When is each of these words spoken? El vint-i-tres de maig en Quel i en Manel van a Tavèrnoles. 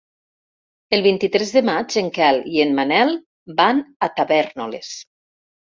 El 0.97 1.03
vint-i-tres 1.07 1.51
de 1.57 1.63
maig 1.69 1.99
en 2.03 2.09
Quel 2.17 2.41
i 2.55 2.65
en 2.67 2.75
Manel 2.81 3.15
van 3.63 3.87
a 4.09 4.15
Tavèrnoles. 4.19 4.95